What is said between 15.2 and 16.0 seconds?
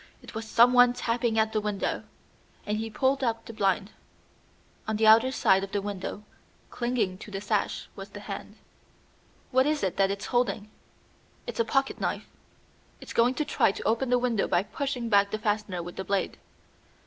the fastener with